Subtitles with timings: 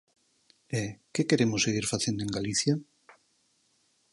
[0.81, 2.73] E ¿que queremos seguir facendo en Galicia?